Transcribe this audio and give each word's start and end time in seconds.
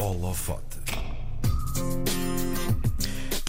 Holofote. 0.00 0.76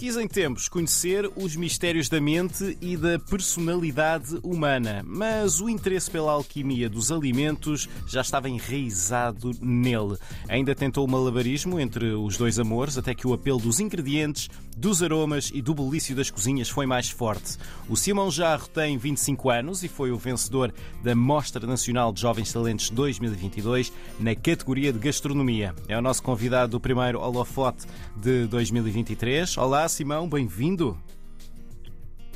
Quis 0.02 0.16
em 0.16 0.26
tempos 0.26 0.66
conhecer 0.66 1.30
os 1.36 1.54
mistérios 1.54 2.08
da 2.08 2.20
mente 2.20 2.76
e 2.80 2.96
da 2.96 3.20
personalidade 3.20 4.36
humana, 4.42 5.00
mas 5.06 5.60
o 5.60 5.68
interesse 5.68 6.10
pela 6.10 6.32
alquimia 6.32 6.90
dos 6.90 7.12
alimentos 7.12 7.88
já 8.08 8.20
estava 8.20 8.48
enraizado 8.48 9.52
nele. 9.60 10.18
Ainda 10.48 10.74
tentou 10.74 11.06
o 11.06 11.08
malabarismo 11.08 11.78
entre 11.78 12.14
os 12.14 12.36
dois 12.36 12.58
amores, 12.58 12.98
até 12.98 13.14
que 13.14 13.28
o 13.28 13.32
apelo 13.32 13.60
dos 13.60 13.78
ingredientes, 13.78 14.50
dos 14.76 15.04
aromas 15.04 15.52
e 15.54 15.62
do 15.62 15.72
belício 15.72 16.16
das 16.16 16.30
cozinhas 16.30 16.68
foi 16.68 16.84
mais 16.84 17.08
forte. 17.08 17.56
O 17.88 17.96
Simão 17.96 18.28
Jarro 18.28 18.66
tem 18.66 18.98
25 18.98 19.50
anos 19.50 19.84
e 19.84 19.88
foi 19.88 20.10
o 20.10 20.18
vencedor 20.18 20.74
da 21.00 21.14
Mostra 21.14 21.64
Nacional 21.64 22.12
de 22.12 22.22
Jovens 22.22 22.52
Talentos 22.52 22.90
2022 22.90 23.92
na 24.18 24.34
categoria 24.34 24.92
de 24.92 24.98
gastronomia. 24.98 25.72
É 25.86 25.96
o 25.96 26.02
nosso 26.02 26.24
convidado 26.24 26.72
do 26.72 26.80
primeiro 26.80 27.20
holofote 27.20 27.86
de 28.16 28.46
2023. 28.46 29.56
Olá, 29.58 29.88
Simão, 29.92 30.26
bem-vindo. 30.26 30.96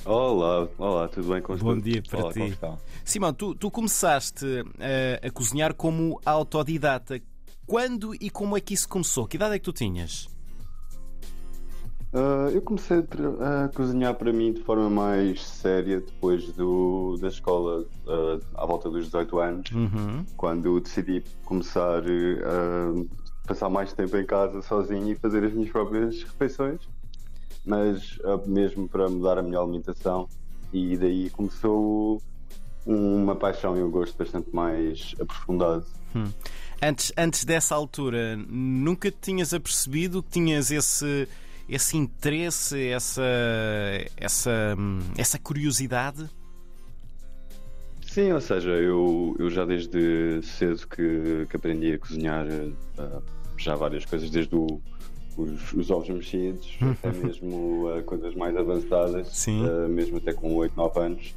Olá, 0.05 0.69
olá, 0.77 1.09
tudo 1.09 1.29
bem 1.33 1.41
com 1.41 1.57
Bom 1.57 1.79
dia 1.79 2.03
para 2.03 2.21
olá, 2.25 2.33
ti. 2.35 2.59
Simão, 3.03 3.33
tu, 3.33 3.55
tu 3.55 3.71
começaste 3.71 4.45
eh, 4.79 5.19
a 5.25 5.31
cozinhar 5.31 5.73
como 5.75 6.21
autodidata. 6.27 7.19
Quando 7.67 8.15
e 8.15 8.29
como 8.29 8.59
é 8.59 8.61
que 8.61 8.75
isso 8.75 8.87
começou? 8.87 9.27
Que 9.27 9.37
idade 9.37 9.55
é 9.55 9.59
que 9.59 9.65
tu 9.65 9.73
tinhas? 9.73 10.29
Ah, 12.13 12.51
eu 12.53 12.61
comecei 12.61 12.99
a, 13.41 13.65
a 13.65 13.69
cozinhar 13.71 14.15
para 14.17 14.35
mim 14.35 14.53
de 14.53 14.61
forma 14.63 14.91
mais 14.91 15.43
séria 15.43 16.03
depois 16.03 16.53
do, 16.53 17.17
da 17.23 17.29
escola, 17.29 17.87
ah, 18.07 18.39
à 18.63 18.67
volta 18.67 18.91
dos 18.91 19.07
18 19.07 19.39
anos, 19.39 19.71
Uhum. 19.73 20.27
quando 20.37 20.79
decidi 20.79 21.25
começar 21.47 22.03
a 22.05 23.47
passar 23.49 23.71
mais 23.71 23.93
tempo 23.95 24.15
em 24.17 24.27
casa 24.27 24.61
sozinho 24.61 25.11
e 25.11 25.15
fazer 25.15 25.43
as 25.43 25.53
minhas 25.55 25.71
próprias 25.71 26.23
refeições, 26.23 26.81
mas 27.67 28.19
ah, 28.25 28.39
mesmo 28.47 28.89
para 28.89 29.09
mudar 29.09 29.39
a 29.39 29.43
minha 29.43 29.59
alimentação, 29.59 30.29
e 30.73 30.97
daí 30.97 31.29
começou 31.31 32.23
uma 32.87 33.35
paixão 33.35 33.77
e 33.77 33.83
um 33.83 33.91
gosto 33.91 34.17
bastante 34.17 34.49
mais 34.55 35.15
aprofundado. 35.21 35.85
Antes, 36.81 37.13
antes 37.17 37.45
dessa 37.45 37.75
altura, 37.75 38.37
nunca 38.49 39.11
te 39.11 39.19
tinhas 39.21 39.53
apercebido 39.53 40.23
que 40.23 40.31
tinhas 40.31 40.71
esse, 40.71 41.29
esse 41.69 41.97
interesse, 41.97 42.89
essa, 42.89 43.23
essa, 44.17 44.75
hum, 44.79 45.01
essa 45.17 45.39
curiosidade? 45.39 46.29
Sim, 48.07 48.33
ou 48.33 48.41
seja, 48.41 48.71
eu, 48.71 49.37
eu 49.39 49.51
já 49.51 49.65
desde 49.67 50.41
cedo 50.43 50.87
que, 50.89 51.47
que 51.51 51.57
aprendi 51.57 51.93
a 51.93 51.99
cozinhar 51.99 52.47
ah, 52.99 53.21
já 53.59 53.75
várias 53.75 54.05
coisas, 54.05 54.31
desde 54.31 54.55
o- 54.55 54.81
os, 55.37 55.73
os 55.73 55.91
ovos 55.91 56.09
mexidos 56.09 56.77
até 56.81 57.13
mesmo 57.13 57.89
ah, 57.89 58.03
coisas 58.03 58.35
mais 58.35 58.57
avançadas, 58.57 59.47
ah, 59.49 59.89
mesmo 59.89 60.19
até 60.19 60.33
com 60.33 60.55
8, 60.55 60.75
9 60.77 61.01
anos. 61.01 61.35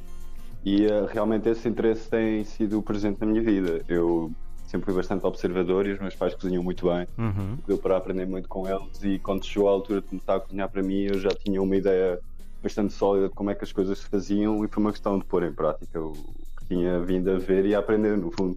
E 0.64 0.86
ah, 0.86 1.06
realmente 1.10 1.48
esse 1.48 1.68
interesse 1.68 2.08
tem 2.08 2.44
sido 2.44 2.82
presente 2.82 3.20
na 3.20 3.26
minha 3.26 3.42
vida. 3.42 3.82
Eu 3.88 4.30
sempre 4.66 4.86
fui 4.86 4.94
bastante 4.94 5.26
observador 5.26 5.86
e 5.86 5.92
os 5.92 5.98
meus 5.98 6.14
pais 6.14 6.34
cozinham 6.34 6.62
muito 6.62 6.86
bem. 6.86 7.06
Uhum. 7.18 7.58
Deu 7.66 7.78
para 7.78 7.96
aprender 7.96 8.26
muito 8.26 8.48
com 8.48 8.68
eles 8.68 9.02
e 9.02 9.18
quando 9.18 9.44
chegou 9.44 9.68
a 9.68 9.72
altura 9.72 10.00
de 10.00 10.08
começar 10.08 10.36
a 10.36 10.40
cozinhar 10.40 10.68
para 10.68 10.82
mim, 10.82 11.02
eu 11.02 11.18
já 11.18 11.30
tinha 11.30 11.60
uma 11.60 11.76
ideia 11.76 12.18
bastante 12.62 12.92
sólida 12.92 13.28
de 13.28 13.34
como 13.34 13.50
é 13.50 13.54
que 13.54 13.64
as 13.64 13.72
coisas 13.72 13.98
se 13.98 14.06
faziam 14.06 14.64
e 14.64 14.68
foi 14.68 14.82
uma 14.82 14.92
questão 14.92 15.18
de 15.18 15.24
pôr 15.24 15.42
em 15.42 15.52
prática 15.52 16.00
o 16.00 16.12
que 16.12 16.66
tinha 16.68 17.00
vindo 17.00 17.30
a 17.30 17.38
ver 17.38 17.64
e 17.66 17.74
a 17.74 17.78
aprender, 17.78 18.16
no 18.16 18.30
fundo. 18.30 18.56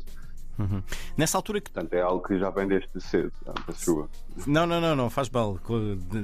Uhum. 0.58 0.84
Nessa 1.18 1.38
altura 1.38 1.60
que. 1.60 1.72
Portanto, 1.72 1.94
é 1.94 2.02
algo 2.02 2.26
que 2.26 2.38
já 2.38 2.50
vem 2.50 2.68
desde 2.68 2.88
cedo. 3.02 3.32
Não, 4.46 4.66
não, 4.66 4.80
não, 4.80 4.96
não, 4.96 5.10
faz 5.10 5.30
mal. 5.30 5.60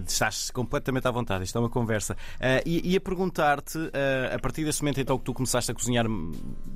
Estás 0.07 0.51
completamente 0.51 1.07
à 1.07 1.11
vontade. 1.11 1.43
Isto 1.43 1.57
é 1.57 1.61
uma 1.61 1.69
conversa. 1.69 2.15
Ah, 2.39 2.61
e 2.65 2.91
ia 2.93 2.99
perguntar-te, 2.99 3.77
ah, 3.77 4.35
a 4.35 4.39
partir 4.39 4.63
desse 4.63 4.81
momento 4.81 4.99
então 4.99 5.17
que 5.17 5.25
tu 5.25 5.33
começaste 5.33 5.71
a 5.71 5.73
cozinhar 5.73 6.05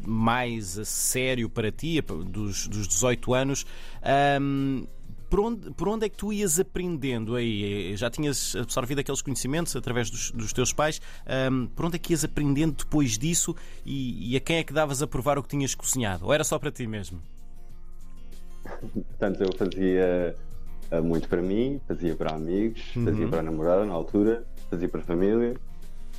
mais 0.05 0.77
a 0.77 0.85
sério 0.85 1.49
para 1.49 1.71
ti, 1.71 2.01
dos, 2.01 2.67
dos 2.67 2.87
18 2.87 3.33
anos, 3.33 3.65
ahm, 4.01 4.85
por 5.29 5.39
onde, 5.39 5.71
por 5.71 5.87
onde 5.89 6.05
é 6.05 6.09
que 6.09 6.17
tu 6.17 6.31
ias 6.31 6.59
aprendendo 6.59 7.35
aí? 7.35 7.95
Já 7.97 8.09
tinhas 8.09 8.55
absorvido 8.55 8.99
aqueles 8.99 9.21
conhecimentos 9.21 9.75
através 9.75 10.09
dos, 10.09 10.31
dos 10.31 10.53
teus 10.53 10.71
pais? 10.71 11.01
Ahm, 11.25 11.67
por 11.75 11.85
onde 11.85 11.95
é 11.95 11.99
que 11.99 12.13
ias 12.13 12.23
aprendendo 12.23 12.75
depois 12.75 13.17
disso 13.17 13.55
e, 13.85 14.33
e 14.33 14.37
a 14.37 14.39
quem 14.39 14.57
é 14.57 14.63
que 14.63 14.73
davas 14.73 15.01
a 15.01 15.07
provar 15.07 15.39
o 15.39 15.43
que 15.43 15.49
tinhas 15.49 15.73
cozinhado? 15.73 16.25
Ou 16.25 16.33
era 16.33 16.43
só 16.43 16.59
para 16.59 16.71
ti 16.71 16.85
mesmo? 16.85 17.19
Portanto, 18.93 19.41
eu 19.43 19.51
fazia 19.53 20.35
ah, 20.91 21.01
muito 21.01 21.27
para 21.27 21.41
mim, 21.41 21.79
fazia 21.87 22.15
para 22.15 22.33
amigos, 22.35 22.81
fazia 23.03 23.27
para 23.27 23.39
a 23.39 23.43
namorada 23.43 23.85
na 23.85 23.93
altura, 23.93 24.45
fazia 24.69 24.87
para 24.89 25.01
a 25.01 25.03
família, 25.03 25.55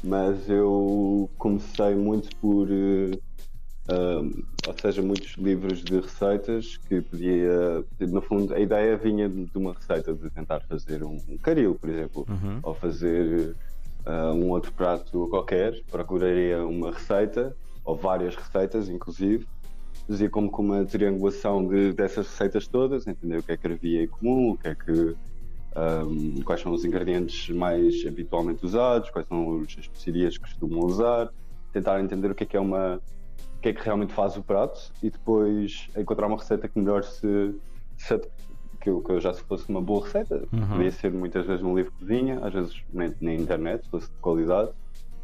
mas 0.03 0.49
eu 0.49 1.31
comecei 1.39 1.95
muito 1.95 2.35
por. 2.37 2.69
eh, 2.71 3.19
ah, 3.89 4.23
ou 4.67 4.75
seja, 4.79 5.03
muitos 5.03 5.37
livros 5.37 5.83
de 5.83 6.01
receitas 6.01 6.77
que 6.77 7.01
podia. 7.03 7.85
No 8.01 8.21
fundo, 8.23 8.55
a 8.55 8.61
ideia 8.61 8.97
vinha 8.97 9.29
de 9.29 9.51
uma 9.57 9.73
receita 9.75 10.15
de 10.15 10.31
tentar 10.31 10.61
fazer 10.61 11.03
um, 11.05 11.19
um 11.29 11.37
caril, 11.39 11.75
por 11.75 11.89
exemplo, 11.91 12.27
Uhum. 12.29 12.61
ou 12.63 12.75
fazer 12.75 13.55
ah, 14.07 14.33
um 14.33 14.51
outro 14.51 14.73
prato 14.73 15.29
qualquer. 15.29 15.83
Procuraria 15.91 16.65
uma 16.67 16.93
receita, 16.93 17.55
ou 17.85 17.95
várias 17.97 18.35
receitas, 18.35 18.89
inclusive 18.89 19.47
fazia 20.07 20.29
como 20.29 20.51
com 20.51 20.63
uma 20.63 20.85
triangulação 20.85 21.67
de, 21.67 21.93
dessas 21.93 22.29
receitas 22.29 22.67
todas, 22.67 23.07
entender 23.07 23.39
o 23.39 23.43
que 23.43 23.53
é 23.53 23.57
que 23.57 23.67
havia 23.67 24.03
em 24.05 24.09
comum, 24.09 24.51
o 24.51 24.59
que 24.59 24.69
é 24.69 24.75
que, 24.75 25.17
ahm, 25.75 26.43
quais 26.45 26.61
são 26.61 26.73
os 26.73 26.85
ingredientes 26.85 27.55
mais 27.55 28.05
habitualmente 28.07 28.65
usados, 28.65 29.11
quais 29.11 29.27
são 29.29 29.61
as 29.63 29.79
especiarias 29.79 30.37
que 30.37 30.45
costumam 30.45 30.81
usar, 30.81 31.31
tentar 31.73 32.01
entender 32.01 32.31
o 32.31 32.35
que 32.35 32.45
é 32.45 32.47
que 32.47 32.57
é 32.57 32.61
uma 32.61 33.01
o 33.57 33.61
que 33.65 33.71
é 33.71 33.73
que 33.73 33.83
realmente 33.83 34.13
faz 34.13 34.37
o 34.37 34.43
prato 34.43 34.93
e 35.03 35.09
depois 35.09 35.89
encontrar 35.97 36.27
uma 36.27 36.37
receita 36.37 36.69
que 36.69 36.79
melhor 36.79 37.03
se, 37.03 37.55
se 37.97 38.21
que, 38.79 38.91
eu, 38.91 39.01
que 39.01 39.11
eu 39.11 39.21
já 39.21 39.33
se 39.33 39.43
fosse 39.43 39.67
uma 39.71 39.81
boa 39.81 40.05
receita. 40.05 40.47
Uhum. 40.53 40.69
Podia 40.69 40.91
ser 40.91 41.11
muitas 41.11 41.47
vezes 41.47 41.63
num 41.63 41.75
livro 41.75 41.91
de 41.93 41.99
cozinha, 41.99 42.39
às 42.43 42.53
vezes 42.53 42.83
na, 42.93 43.11
na 43.23 43.33
internet, 43.33 43.85
se 43.85 43.91
fosse 43.91 44.09
de 44.09 44.17
qualidade. 44.19 44.71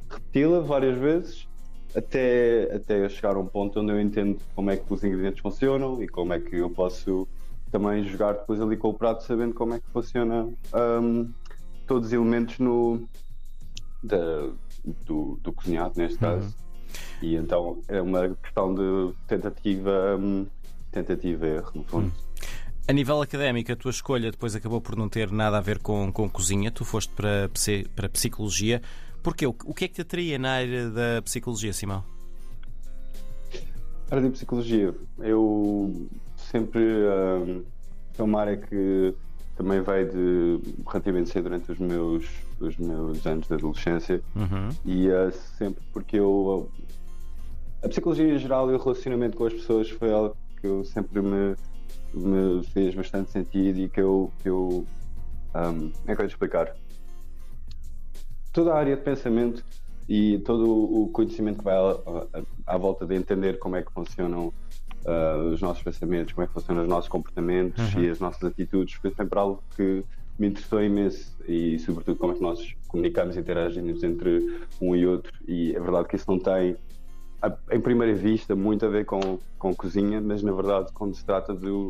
Repeti-la 0.09 0.61
várias 0.61 0.99
vezes 0.99 1.50
até, 1.95 2.75
até 2.75 3.05
eu 3.05 3.09
chegar 3.11 3.37
a 3.37 3.39
um 3.39 3.47
ponto 3.47 3.81
onde 3.81 3.93
eu 3.93 4.01
entendo 4.01 4.39
como 4.55 4.71
é 4.71 4.77
que 4.77 4.93
os 4.93 5.03
ingredientes 5.05 5.41
funcionam 5.41 6.03
e 6.03 6.09
como 6.09 6.33
é 6.33 6.39
que 6.41 6.57
eu 6.57 6.71
posso 6.71 7.27
também 7.71 8.05
jogar 8.05 8.33
depois 8.33 8.61
ali 8.61 8.77
com 8.77 8.89
o 8.89 8.95
prato 8.95 9.23
sabendo 9.25 9.55
como 9.55 9.75
é 9.75 9.79
que 9.81 9.89
funciona 9.91 10.49
hum, 11.03 11.31
todos 11.87 12.09
os 12.09 12.13
elementos 12.13 12.59
no, 12.59 13.09
da- 14.03 14.51
do, 15.07 15.39
do 15.43 15.53
cozinhado 15.53 15.95
neste 15.97 16.19
caso. 16.19 16.55
E 17.23 17.37
então 17.37 17.79
é 17.89 18.01
uma 18.01 18.29
questão 18.43 18.75
de 18.75 19.15
tentativa, 19.29 20.17
hum, 20.19 20.47
tentativa 20.91 21.47
e 21.47 21.51
erro, 21.57 21.71
no 21.75 21.85
fundo. 21.85 22.13
A 22.89 22.93
nível 22.93 23.23
académico, 23.23 23.71
a 23.71 23.77
tua 23.77 23.91
escolha 23.93 24.33
depois 24.33 24.57
acabou 24.57 24.81
por 24.81 24.97
não 24.97 25.09
ter 25.09 25.31
nada 25.31 25.59
a 25.59 25.61
ver 25.61 25.79
com, 25.79 26.11
com 26.11 26.29
cozinha. 26.29 26.73
Tu 26.73 26.85
foste 26.85 27.13
para, 27.15 27.49
para 27.95 28.09
psicologia. 28.09 28.83
Porquê? 29.23 29.47
O, 29.47 29.53
que 29.53 29.85
é 29.85 29.89
que 29.89 29.95
te 29.95 30.01
atraía 30.01 30.39
na 30.39 30.53
área 30.53 30.91
da 30.91 31.23
psicologia, 31.23 31.73
Simão? 31.73 32.03
Área 34.11 34.23
de 34.25 34.31
psicologia, 34.31 34.95
eu 35.19 36.09
sempre. 36.37 36.81
hum, 36.83 37.63
é 38.19 38.23
uma 38.23 38.41
área 38.41 38.57
que 38.57 39.15
também 39.57 39.81
veio 39.83 40.11
de 40.11 40.83
relativamente 40.87 41.31
cedo 41.31 41.45
durante 41.45 41.71
os 41.71 41.79
meus, 41.79 42.27
os 42.59 42.77
meus 42.79 43.25
anos 43.27 43.47
de 43.47 43.55
adolescência 43.55 44.21
Uhum. 44.35 44.69
e 44.85 45.09
é 45.09 45.31
sempre 45.31 45.83
porque 45.93 46.17
eu. 46.17 46.69
A 47.83 47.89
psicologia 47.89 48.35
em 48.35 48.39
geral 48.39 48.71
e 48.71 48.75
o 48.75 48.79
relacionamento 48.79 49.37
com 49.37 49.47
as 49.47 49.53
pessoas 49.55 49.89
foi 49.91 50.13
algo 50.13 50.37
que 50.61 50.67
eu 50.67 50.85
sempre 50.85 51.23
me, 51.23 51.55
me 52.13 52.65
fez 52.65 52.95
bastante 52.95 53.31
sentido 53.31 53.79
e 53.79 53.89
que 53.89 54.01
eu. 54.01 54.33
Que 54.43 54.49
eu 54.49 54.85
como 55.53 55.93
é 56.07 56.17
que 56.17 56.23
eu 56.23 56.27
explicar? 56.27 56.75
Toda 58.53 58.73
a 58.73 58.79
área 58.79 58.97
de 58.97 59.03
pensamento 59.03 59.65
e 60.09 60.39
todo 60.41 60.69
o 60.69 61.09
conhecimento 61.13 61.59
que 61.59 61.65
vai 61.65 61.77
à, 61.77 61.91
à- 62.39 62.75
à 62.75 62.77
volta 62.79 63.07
de 63.07 63.15
entender 63.15 63.59
como 63.59 63.77
é 63.77 63.83
que 63.83 63.93
funcionam 63.93 64.53
ah, 65.07 65.37
os 65.53 65.61
nossos 65.61 65.83
pensamentos, 65.83 66.33
como 66.33 66.45
é 66.45 66.49
que 66.49 66.53
funcionam 66.55 66.83
os 66.83 66.89
nossos 66.89 67.09
comportamentos 67.09 67.95
Uhum. 67.95 68.03
e 68.03 68.11
as 68.11 68.19
nossas 68.21 68.43
atitudes 68.43 68.95
foi 68.95 69.13
sempre 69.15 69.39
algo 69.39 69.63
que 69.77 70.05
me 70.39 70.49
interessou 70.49 70.83
imenso 70.83 71.37
e 71.47 71.79
sobretudo 71.79 72.19
como 72.19 72.33
é 72.33 72.37
que 72.37 72.43
nós 72.43 72.59
comunicamos 72.89 73.37
e 73.37 73.41
interagimos 73.41 74.03
entre 74.03 74.45
um 74.81 74.97
e 74.97 75.07
outro 75.07 75.31
e 75.47 75.75
é 75.77 75.81
verdade 75.81 76.09
que 76.09 76.17
isso 76.17 76.25
não 76.29 76.39
tem 76.39 76.77
em 77.71 77.81
primeira 77.81 78.15
vista 78.15 78.55
muito 78.57 78.85
a 78.85 78.89
ver 78.89 79.05
com, 79.07 79.39
com 79.59 79.75
cozinha, 79.75 80.21
mas 80.21 80.43
na 80.43 80.53
verdade 80.53 80.91
quando 80.93 81.15
se 81.15 81.25
trata 81.25 81.55
do, 81.55 81.89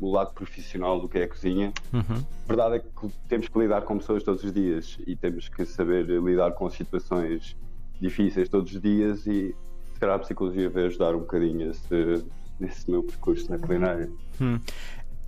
do 0.00 0.10
lado 0.10 0.32
profissional 0.32 1.00
do 1.00 1.08
que 1.08 1.18
é 1.18 1.24
a 1.24 1.28
cozinha 1.28 1.72
Uhum. 1.92 2.24
a 2.44 2.46
verdade 2.46 2.76
é 2.76 2.78
que 2.78 3.14
temos 3.28 3.48
que 3.48 3.58
lidar 3.58 3.82
com 3.82 3.98
pessoas 3.98 4.22
todos 4.22 4.42
os 4.42 4.52
dias 4.52 4.98
e 5.06 5.16
temos 5.16 5.48
que 5.48 5.64
saber 5.64 6.06
lidar 6.06 6.52
com 6.52 6.68
situações 6.70 7.56
difíceis 8.00 8.48
todos 8.48 8.74
os 8.74 8.80
dias 8.80 9.26
e 9.26 9.54
se 9.92 10.00
calhar 10.00 10.16
a 10.16 10.18
psicologia 10.18 10.68
veio 10.68 10.86
ajudar 10.88 11.14
um 11.14 11.20
bocadinho 11.20 11.70
esse, 11.70 12.24
nesse 12.58 12.90
meu 12.90 13.02
percurso 13.02 13.50
na 13.50 13.58
culinária. 13.58 14.10
Hum. 14.40 14.58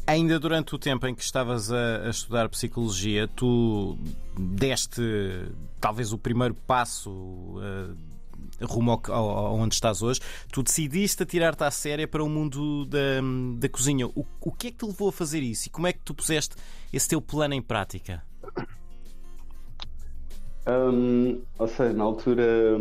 Ainda 0.07 0.39
durante 0.39 0.75
o 0.75 0.79
tempo 0.79 1.07
em 1.07 1.15
que 1.15 1.23
estavas 1.23 1.73
a, 1.73 2.07
a, 2.07 2.11
estudar 2.11 2.49
psicologia, 2.49 3.27
tu 3.27 3.99
deste 4.39 5.03
talvez 5.81 6.13
o 6.13 6.19
primeiro 6.19 6.55
passo 6.55 7.11
uh, 7.11 7.97
rumo 8.63 9.01
ao, 9.09 9.13
ao, 9.13 9.55
onde 9.55 9.75
estás 9.75 10.03
hoje. 10.03 10.21
Tu 10.53 10.63
decidiste 10.63 11.23
atirar-te 11.23 11.65
à 11.65 11.71
séria 11.71 12.07
para 12.07 12.23
o 12.23 12.29
mundo 12.29 12.87
da, 12.87 13.21
da 13.59 13.69
cozinha. 13.69 14.07
O, 14.09 14.25
o 14.41 14.53
que 14.53 14.69
é 14.69 14.71
que 14.71 14.79
te 14.79 14.87
levou 14.87 15.09
a 15.09 15.13
fazer 15.13 15.41
isso 15.41 15.69
e 15.69 15.71
como 15.71 15.87
é 15.87 15.93
que 15.93 16.01
tu 16.01 16.15
puseste 16.15 16.57
esse 16.93 17.09
teu 17.09 17.21
plano 17.21 17.55
em 17.55 17.63
prática? 17.63 18.23
Um, 20.67 21.43
ou 21.59 21.69
seja, 21.69 21.93
na 21.93 22.05
altura, 22.05 22.79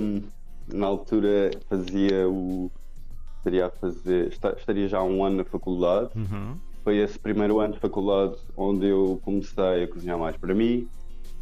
na 0.74 0.88
altura 0.88 1.52
fazia 1.70 2.28
o. 2.28 2.72
Estaria 3.38 3.68
a 3.68 3.70
fazer. 3.70 4.30
Estaria 4.58 4.88
já 4.88 5.04
um 5.04 5.24
ano 5.24 5.38
na 5.38 5.44
faculdade. 5.46 6.10
Uhum. 6.16 6.58
Foi 6.84 6.98
esse 6.98 7.18
primeiro 7.18 7.60
ano 7.60 7.74
de 7.74 7.80
faculdade 7.80 8.36
onde 8.58 8.88
eu 8.88 9.20
comecei 9.24 9.84
a 9.84 9.88
cozinhar 9.88 10.18
mais 10.18 10.36
para 10.38 10.54
mim, 10.54 10.88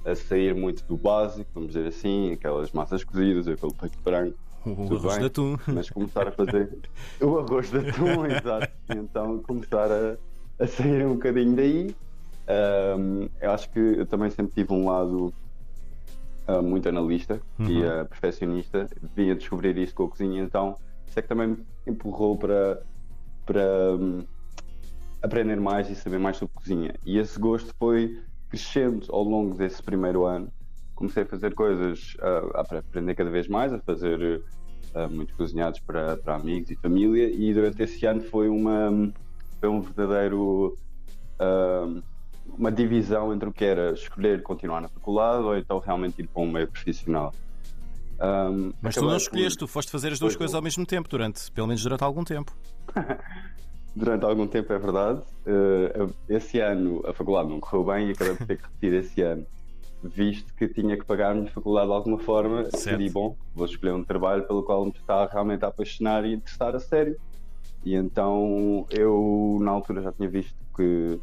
a 0.06 0.16
sair 0.16 0.54
muito 0.54 0.84
do 0.86 0.98
básico, 0.98 1.50
vamos 1.54 1.74
dizer 1.74 1.88
assim, 1.88 2.32
aquelas 2.34 2.72
massas 2.72 3.04
cozidas, 3.04 3.48
aquele 3.48 3.74
peito 3.74 3.98
de 3.98 4.04
frango. 4.04 4.36
O 4.66 4.72
arroz 4.72 5.02
bem, 5.02 5.20
de 5.20 5.26
atum. 5.26 5.58
Mas 5.68 5.90
começar 5.90 6.28
a 6.28 6.32
fazer 6.32 6.80
o 7.22 7.40
arroz 7.40 7.70
de 7.70 7.78
atum, 7.78 8.26
exato. 8.32 8.74
Então 8.90 9.40
começar 9.40 9.92
a, 9.92 10.18
a 10.64 10.68
sair 10.68 11.06
um 11.06 11.14
bocadinho 11.14 11.56
daí. 11.56 11.96
Um, 12.98 13.30
eu 13.42 13.52
acho 13.52 13.70
que 13.70 13.80
eu 13.80 14.06
também 14.06 14.30
sempre 14.30 14.54
tive 14.54 14.74
um 14.74 14.90
lado 14.90 15.34
uh, 16.48 16.62
muito 16.62 16.88
analista 16.88 17.42
uhum. 17.60 17.68
e 17.68 17.84
uh, 17.84 18.06
perfeccionista. 18.06 18.88
Vim 19.16 19.32
a 19.32 19.36
descobrir 19.36 19.78
isso 19.78 19.94
com 19.96 20.06
a 20.06 20.10
cozinha, 20.10 20.44
então 20.44 20.78
isso 21.08 21.20
é 21.20 21.22
que 21.22 21.28
também 21.28 21.48
me 21.48 21.58
empurrou 21.88 22.38
para, 22.38 22.82
para 23.46 23.96
um, 23.96 24.24
aprender 25.22 25.60
mais 25.60 25.90
e 25.90 25.96
saber 25.96 26.20
mais 26.20 26.38
sobre 26.38 26.56
cozinha. 26.56 26.96
E 27.06 27.18
esse 27.18 27.40
gosto 27.40 27.74
foi 27.78 28.22
crescendo 28.54 29.08
ao 29.10 29.24
longo 29.24 29.56
desse 29.56 29.82
primeiro 29.82 30.26
ano. 30.26 30.48
Comecei 30.94 31.24
a 31.24 31.26
fazer 31.26 31.56
coisas, 31.56 32.16
uh, 32.20 32.56
a 32.56 32.62
aprender 32.78 33.16
cada 33.16 33.32
vez 33.32 33.48
mais, 33.48 33.74
a 33.74 33.80
fazer 33.80 34.44
uh, 34.94 35.10
muitos 35.10 35.36
cozinhados 35.36 35.80
para, 35.80 36.18
para 36.18 36.36
amigos 36.36 36.70
e 36.70 36.76
família, 36.76 37.28
e 37.28 37.52
durante 37.52 37.82
esse 37.82 38.06
ano 38.06 38.22
foi, 38.22 38.48
uma, 38.48 39.12
foi 39.60 39.70
um 39.70 39.82
verdadeiro. 39.82 40.78
Uh, 41.42 42.04
uma 42.58 42.72
divisão 42.72 43.34
entre 43.34 43.48
o 43.48 43.54
que 43.54 43.64
era 43.64 43.94
escolher 43.94 44.44
continuar 44.44 44.82
na 44.82 44.90
faculdade 44.90 45.44
ou 45.44 45.58
então 45.58 45.80
realmente 45.80 46.22
ir 46.22 46.28
para 46.28 46.42
um 46.44 46.52
meio 46.52 46.68
profissional. 46.68 47.34
Um, 48.22 48.74
Mas 48.82 48.96
tu 48.96 49.02
não 49.02 49.16
escolheste, 49.16 49.58
tu 49.58 49.66
foste 49.66 49.90
fazer 49.90 50.12
as 50.12 50.20
duas 50.20 50.36
coisas 50.36 50.54
ao 50.54 50.62
mesmo 50.62 50.86
tempo, 50.86 51.08
durante, 51.10 51.50
pelo 51.54 51.68
menos 51.68 51.82
durante 51.82 52.04
algum 52.04 52.24
tempo. 52.24 52.54
durante 53.96 54.26
algum 54.26 54.48
tempo, 54.48 54.72
é 54.74 54.80
verdade. 54.80 55.22
Uh, 55.46 56.14
esse 56.28 56.60
ano 56.60 57.02
a 57.06 57.14
faculdade 57.14 57.50
não 57.50 57.60
correu 57.60 57.84
bem 57.84 58.10
e 58.10 58.12
acabei 58.12 58.36
por 58.36 58.48
ter 58.48 58.58
que 58.58 58.64
repetir 58.64 58.94
esse 58.94 59.22
ano, 59.22 59.46
visto 60.04 60.54
que 60.56 60.68
tinha 60.68 60.98
que 60.98 61.06
pagar 61.06 61.32
a 61.32 61.36
minha 61.36 61.52
faculdade 61.52 61.88
de 61.88 61.94
alguma 61.94 62.20
forma. 62.20 62.64
Decidi, 62.64 63.10
bom, 63.10 63.36
vou 63.54 63.66
escolher 63.66 63.94
um 63.94 64.04
trabalho 64.04 64.44
pelo 64.44 64.64
qual 64.64 64.86
me 64.86 64.92
está 64.92 65.26
realmente 65.28 65.64
a 65.64 65.68
apaixonar 65.68 66.26
e 66.26 66.34
interessar 66.34 66.76
a 66.76 66.80
sério. 66.80 67.18
E 67.86 67.96
então 67.96 68.86
eu, 68.90 69.58
na 69.62 69.72
altura, 69.72 70.02
já 70.02 70.12
tinha 70.12 70.30
visto 70.30 70.56
que 70.76 71.20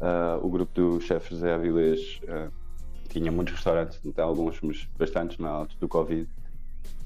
uh, 0.00 0.44
o 0.44 0.48
grupo 0.48 0.72
do 0.74 1.00
chefe 1.00 1.30
José 1.30 1.54
Avilés 1.54 2.20
uh, 2.24 2.52
tinha 3.08 3.30
muitos 3.30 3.54
restaurantes, 3.54 4.00
até 4.06 4.22
alguns, 4.22 4.60
mas 4.60 4.88
bastantes 4.98 5.38
na 5.38 5.50
altura 5.50 5.78
do 5.80 5.88
Covid 5.88 6.28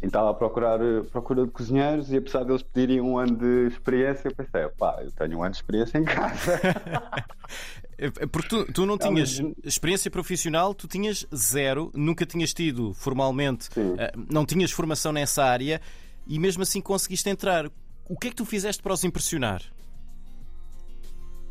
e 0.05 0.07
estava 0.07 0.31
a 0.31 0.35
procurar 0.35 0.79
procura 1.11 1.45
de 1.45 1.51
cozinheiros 1.51 2.13
e 2.13 2.19
apesar 2.19 2.45
deles 2.45 2.63
pedirem 2.63 3.01
um 3.01 3.19
ano 3.19 3.37
de 3.37 3.69
experiência, 3.69 4.29
eu 4.29 4.35
pensei, 4.35 4.69
pá, 4.79 4.99
eu 5.03 5.11
tenho 5.13 5.39
um 5.39 5.43
ano 5.43 5.53
de 5.53 5.57
experiência 5.57 5.99
em 5.99 6.05
casa. 6.05 6.61
Porque 8.31 8.49
tu, 8.49 8.73
tu 8.73 8.87
não 8.87 8.99
tinhas 8.99 9.41
experiência 9.63 10.11
profissional, 10.11 10.75
tu 10.75 10.87
tinhas 10.87 11.27
zero, 11.35 11.91
nunca 11.95 12.27
tinhas 12.27 12.53
tido 12.53 12.93
formalmente, 12.93 13.69
uh, 13.79 14.27
não 14.31 14.45
tinhas 14.45 14.71
formação 14.73 15.13
nessa 15.13 15.43
área 15.45 15.81
e 16.27 16.39
mesmo 16.39 16.63
assim 16.63 16.81
conseguiste 16.81 17.29
entrar. 17.31 17.71
O 18.07 18.19
que 18.19 18.27
é 18.27 18.31
que 18.31 18.37
tu 18.37 18.45
fizeste 18.45 18.83
para 18.83 18.93
os 18.93 19.05
impressionar? 19.05 19.63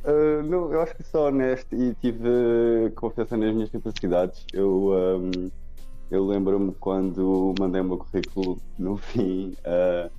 Uh, 0.04 0.44
não, 0.44 0.72
eu 0.72 0.82
acho 0.82 0.94
que 0.96 1.04
sou 1.04 1.28
honesto 1.28 1.74
e 1.74 1.96
tive 1.96 2.92
confiança 2.96 3.36
nas 3.36 3.54
minhas 3.54 3.70
capacidades. 3.70 4.46
Eu. 4.54 4.92
Um 5.18 5.63
eu 6.12 6.26
lembro-me 6.26 6.74
quando 6.74 7.54
mandei 7.60 7.82
o 7.82 7.86
meu 7.86 7.98
currículo, 7.98 8.62
no 8.78 8.98
fim, 8.98 9.56
uh, 9.60 10.12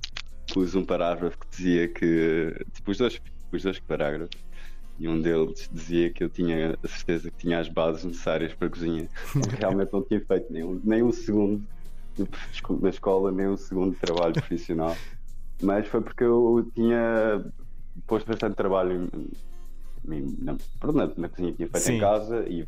pus 0.53 0.75
um 0.75 0.85
parágrafo 0.85 1.37
que 1.39 1.47
dizia 1.49 1.87
que. 1.87 2.65
Tipo, 2.73 2.91
os 2.91 2.97
dois, 2.97 3.21
os 3.51 3.63
dois 3.63 3.79
parágrafos. 3.79 4.45
E 4.97 5.09
um 5.09 5.21
deles 5.21 5.69
dizia 5.71 6.09
que 6.09 6.23
eu 6.23 6.29
tinha 6.29 6.77
a 6.81 6.87
certeza 6.87 7.29
que 7.29 7.37
tinha 7.37 7.59
as 7.59 7.67
bases 7.67 8.05
necessárias 8.05 8.53
para 8.53 8.67
a 8.67 8.71
cozinha. 8.71 9.09
Realmente 9.59 9.91
não 9.91 10.01
tinha 10.01 10.21
feito 10.21 10.51
nem 10.51 10.63
um, 10.63 10.79
nem 10.83 11.03
um 11.03 11.11
segundo 11.11 11.61
na 12.81 12.89
escola, 12.89 13.29
nem 13.31 13.47
um 13.47 13.57
segundo 13.57 13.91
de 13.91 13.99
trabalho 13.99 14.33
profissional. 14.33 14.95
Mas 15.61 15.87
foi 15.87 16.01
porque 16.01 16.23
eu 16.23 16.65
tinha 16.73 17.45
posto 18.07 18.27
bastante 18.27 18.55
trabalho 18.55 19.09
na, 20.03 20.53
na, 20.53 21.07
na 21.17 21.29
cozinha 21.29 21.51
que 21.51 21.57
tinha 21.57 21.69
feito 21.69 21.79
Sim. 21.79 21.95
em 21.95 21.99
casa 21.99 22.45
e 22.47 22.65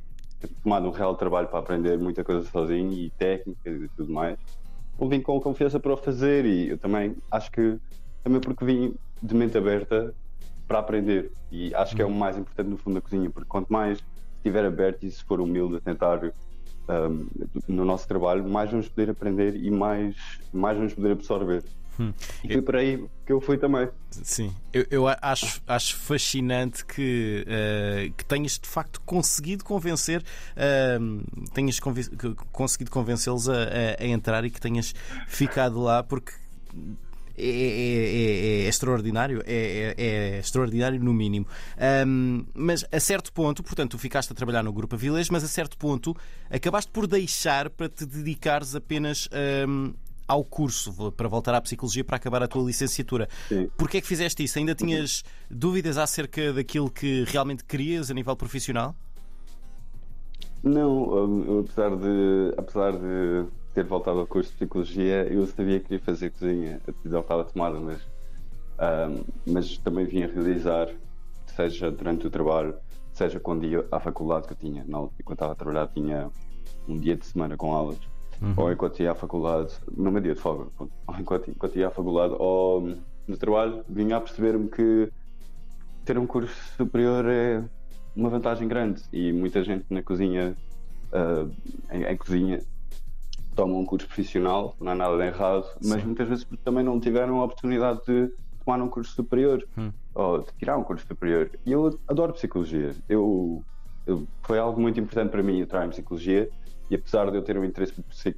tomado 0.63 0.87
um 0.87 0.91
real 0.91 1.15
trabalho 1.15 1.47
para 1.47 1.59
aprender 1.59 1.97
muita 1.97 2.23
coisa 2.23 2.47
sozinho 2.49 2.93
e 2.93 3.09
técnicas 3.11 3.81
e 3.81 3.87
tudo 3.95 4.11
mais. 4.11 4.37
Eu 4.99 5.07
vim 5.07 5.21
com 5.21 5.39
confiança 5.39 5.79
para 5.79 5.93
o 5.93 5.97
fazer 5.97 6.45
e 6.45 6.69
eu 6.69 6.77
também 6.77 7.15
acho 7.31 7.51
que 7.51 7.77
também 8.23 8.41
porque 8.41 8.65
vim 8.65 8.95
de 9.21 9.35
mente 9.35 9.57
aberta 9.57 10.13
para 10.67 10.79
aprender 10.79 11.31
e 11.51 11.73
acho 11.73 11.95
que 11.95 12.01
é 12.01 12.05
o 12.05 12.09
uhum. 12.09 12.15
mais 12.15 12.37
importante 12.37 12.69
no 12.69 12.77
fundo 12.77 12.95
da 12.95 13.01
cozinha, 13.01 13.29
porque 13.29 13.47
quanto 13.47 13.71
mais 13.71 13.99
estiver 14.37 14.65
aberto 14.65 15.03
e 15.03 15.11
se 15.11 15.23
for 15.23 15.39
humilde 15.39 15.77
a 15.77 15.79
tentar 15.79 16.21
um, 16.23 17.27
no 17.67 17.85
nosso 17.85 18.07
trabalho, 18.07 18.47
mais 18.47 18.69
vamos 18.69 18.89
poder 18.89 19.09
aprender 19.09 19.55
e 19.55 19.71
mais, 19.71 20.15
mais 20.53 20.77
vamos 20.77 20.93
poder 20.93 21.11
absorver. 21.11 21.63
Hum. 21.99 22.13
E 22.43 22.53
foi 22.53 22.61
por 22.61 22.75
aí 22.75 23.03
que 23.25 23.33
eu 23.33 23.41
fui 23.41 23.57
também. 23.57 23.89
Sim, 24.11 24.53
eu, 24.71 24.85
eu 24.89 25.07
acho, 25.07 25.61
acho 25.67 25.95
fascinante 25.95 26.85
que, 26.85 27.45
uh, 27.47 28.13
que 28.13 28.25
tenhas 28.25 28.59
de 28.59 28.67
facto 28.67 29.01
conseguido 29.01 29.63
convencer, 29.63 30.21
uh, 30.21 31.49
tenhas 31.53 31.79
conven 31.79 32.05
conseguido 32.51 32.91
convencê-los 32.91 33.49
a, 33.49 33.53
a, 33.53 34.03
a 34.03 34.05
entrar 34.05 34.45
e 34.45 34.49
que 34.49 34.61
tenhas 34.61 34.93
ficado 35.27 35.79
lá, 35.79 36.03
porque 36.03 36.33
é, 37.37 37.45
é, 37.45 37.45
é, 37.45 38.65
é, 38.65 38.67
extraordinário, 38.67 39.43
é, 39.45 39.93
é, 39.95 40.39
extraordinário 40.39 40.99
no 40.99 41.13
mínimo. 41.13 41.45
Um, 42.07 42.43
mas 42.55 42.83
a 42.91 42.99
certo 42.99 43.31
ponto, 43.31 43.61
portanto, 43.61 43.91
tu 43.91 43.99
ficaste 43.99 44.31
a 44.31 44.35
trabalhar 44.35 44.63
no 44.63 44.73
Grupo 44.73 44.95
Avilés, 44.95 45.29
mas 45.29 45.43
a 45.43 45.47
certo 45.47 45.77
ponto 45.77 46.17
acabaste 46.49 46.91
por 46.91 47.05
deixar 47.05 47.69
para 47.69 47.89
te 47.89 48.07
dedicares 48.07 48.73
apenas 48.73 49.29
um, 49.67 49.93
ao 50.27 50.43
curso 50.43 51.11
para 51.11 51.27
voltar 51.27 51.55
à 51.55 51.61
psicologia 51.61 52.03
para 52.03 52.17
acabar 52.17 52.43
a 52.43 52.47
tua 52.47 52.63
licenciatura. 52.63 53.29
Porquê 53.77 53.97
é 53.97 54.01
que 54.01 54.07
fizeste 54.07 54.43
isso? 54.43 54.59
Ainda 54.59 54.75
tinhas 54.75 55.23
dúvidas 55.49 55.97
acerca 55.97 56.51
daquilo 56.53 56.89
que 56.89 57.23
realmente 57.25 57.63
querias 57.63 58.11
a 58.11 58.13
nível 58.13 58.35
profissional? 58.35 58.95
Não, 60.63 61.25
hum, 61.25 61.59
apesar 61.61 61.95
de, 61.95 62.53
apesar 62.57 62.91
de 62.91 63.45
ter 63.73 63.83
voltado 63.83 64.19
ao 64.19 64.27
curso 64.27 64.49
de 64.51 64.57
psicologia, 64.57 65.27
eu 65.31 65.45
sabia 65.45 65.79
que 65.79 65.85
queria 65.85 66.03
fazer 66.03 66.31
cozinha. 66.31 66.81
A 66.87 66.91
decisão 66.91 67.21
estava 67.21 67.45
tomada, 67.45 67.79
mas, 67.79 68.01
um, 68.01 69.23
mas 69.45 69.77
também 69.77 70.05
vim 70.05 70.23
a 70.23 70.27
realizar, 70.27 70.89
seja 71.55 71.91
durante 71.91 72.27
o 72.27 72.29
trabalho, 72.29 72.75
seja 73.13 73.39
quando 73.39 73.65
ia 73.65 73.85
à 73.91 73.99
faculdade 73.99 74.47
que 74.47 74.53
eu 74.53 74.57
tinha. 74.57 74.83
Enquanto 74.83 75.31
estava 75.33 75.53
a 75.53 75.55
trabalhar, 75.55 75.87
tinha 75.87 76.29
um 76.87 76.97
dia 76.97 77.15
de 77.15 77.25
semana 77.25 77.55
com 77.55 77.73
aulas 77.73 77.97
uhum. 78.41 78.53
ou 78.57 78.71
enquanto 78.71 78.99
ia 78.99 79.11
à 79.11 79.15
faculdade, 79.15 79.73
no 79.95 80.11
meu 80.11 80.21
dia 80.21 80.33
de 80.33 80.39
folga, 80.39 80.67
ou 80.77 80.89
enquanto, 81.19 81.49
enquanto 81.49 81.75
ia 81.77 81.87
à 81.87 81.91
faculdade 81.91 82.35
ou 82.37 82.95
no 83.27 83.37
trabalho, 83.37 83.83
vinha 83.89 84.17
a 84.17 84.21
perceber-me 84.21 84.69
que 84.69 85.11
ter 86.05 86.17
um 86.17 86.25
curso 86.25 86.55
superior 86.77 87.25
é 87.25 87.63
uma 88.15 88.29
vantagem 88.29 88.67
grande 88.67 89.03
e 89.11 89.31
muita 89.33 89.63
gente 89.63 89.85
na 89.89 90.01
cozinha, 90.01 90.55
uh, 91.11 91.51
em, 91.91 92.03
em, 92.03 92.17
cozinha, 92.17 92.61
toma 93.55 93.75
um 93.75 93.85
curso 93.85 94.07
profissional, 94.07 94.75
não 94.79 94.93
há 94.93 94.95
nada 94.95 95.17
de 95.17 95.23
errado, 95.23 95.65
mas 95.83 96.01
Sim. 96.01 96.07
muitas 96.07 96.27
vezes 96.27 96.47
também 96.63 96.83
não 96.83 96.99
tiveram 96.99 97.41
a 97.41 97.43
oportunidade 97.43 97.99
de 98.07 98.31
tomar 98.63 98.81
um 98.81 98.89
curso 98.89 99.13
superior 99.13 99.65
hum. 99.77 99.91
ou 100.15 100.39
de 100.39 100.47
tirar 100.57 100.77
um 100.77 100.83
curso 100.83 101.05
superior. 101.05 101.51
E 101.65 101.71
eu 101.71 101.99
adoro 102.07 102.33
psicologia. 102.33 102.95
Eu, 103.07 103.63
eu, 104.05 104.25
foi 104.41 104.57
algo 104.59 104.79
muito 104.79 104.99
importante 104.99 105.29
para 105.29 105.43
mim 105.43 105.59
entrar 105.59 105.85
em 105.85 105.89
psicologia 105.89 106.49
e 106.89 106.95
apesar 106.95 107.29
de 107.29 107.37
eu 107.37 107.41
ter 107.41 107.57
um 107.57 107.65
interesse 107.65 107.93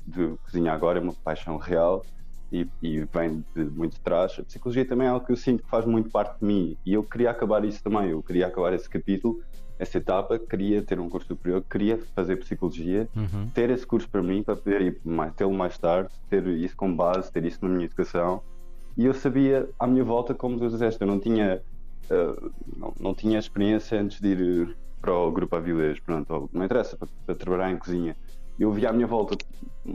de 0.05 0.35
cozinha 0.43 0.73
agora, 0.73 0.99
é 0.99 1.01
uma 1.01 1.13
paixão 1.13 1.57
real 1.57 2.03
e, 2.51 2.67
e, 2.81 3.05
vem 3.05 3.43
de 3.55 3.63
muito 3.63 3.93
de 3.93 3.99
trás, 4.01 4.35
a 4.39 4.43
psicologia 4.43 4.85
também 4.85 5.07
é 5.07 5.11
algo 5.11 5.25
que 5.25 5.31
eu 5.31 5.35
sinto 5.35 5.63
que 5.63 5.69
faz 5.69 5.85
muito 5.85 6.09
parte 6.09 6.39
de 6.39 6.45
mim 6.45 6.75
e 6.85 6.93
eu 6.93 7.03
queria 7.03 7.29
acabar 7.29 7.63
isso 7.63 7.83
também. 7.83 8.09
Eu 8.09 8.23
queria 8.23 8.47
acabar 8.47 8.73
esse 8.73 8.89
capítulo, 8.89 9.39
essa 9.77 9.97
etapa, 9.97 10.39
queria 10.39 10.81
ter 10.81 10.99
um 10.99 11.07
curso 11.07 11.27
superior, 11.27 11.63
queria 11.69 11.99
fazer 12.15 12.37
psicologia, 12.37 13.07
uhum. 13.15 13.49
ter 13.53 13.69
esse 13.69 13.85
curso 13.85 14.09
para 14.09 14.23
mim, 14.23 14.41
para 14.41 14.55
poder 14.55 14.81
ir 14.81 15.01
tê-lo 15.35 15.53
mais 15.53 15.77
tarde, 15.77 16.09
ter 16.27 16.45
isso 16.47 16.75
como 16.75 16.95
base, 16.95 17.31
ter 17.31 17.45
isso 17.45 17.59
na 17.61 17.69
minha 17.69 17.85
educação. 17.85 18.41
E 18.97 19.05
eu 19.05 19.13
sabia 19.13 19.69
à 19.79 19.85
minha 19.85 20.03
volta, 20.03 20.33
como 20.33 20.57
tu 20.57 20.67
disseste, 20.67 20.99
eu 21.01 21.07
não 21.07 21.19
tinha 21.19 21.61
uh, 22.09 22.51
não, 22.75 22.93
não 22.99 23.13
tinha 23.13 23.37
experiência 23.37 24.01
antes 24.01 24.19
de 24.19 24.27
ir 24.27 24.75
para 25.01 25.13
o 25.13 25.31
grupo 25.31 25.55
Avilés, 25.55 25.99
pronto, 25.99 26.49
não 26.51 26.65
interessa, 26.65 26.97
para, 26.97 27.07
para, 27.25 27.35
trabalhar 27.35 27.71
em 27.71 27.77
cozinha. 27.77 28.15
Eu 28.59 28.71
via 28.71 28.89
à 28.89 28.93
minha 28.93 29.07
volta, 29.07 29.37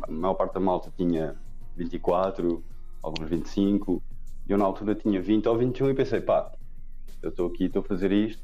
a 0.03 0.11
maior 0.11 0.35
parte 0.35 0.55
da 0.55 0.61
malta 0.61 0.93
tinha 0.97 1.37
24, 1.77 2.65
alguns 3.03 3.29
25, 3.29 4.03
e 4.49 4.53
eu 4.53 4.59
na 4.59 4.65
altura 4.65 4.95
tinha 4.95 5.21
20 5.21 5.49
ou 5.49 5.59
21 5.59 5.91
e 5.91 5.95
pensei, 5.95 6.21
pá, 6.21 6.51
eu 7.23 7.31
estou 7.31 7.49
aqui, 7.49 7.65
estou 7.65 7.81
a 7.81 7.85
fazer 7.85 8.13
isto, 8.13 8.43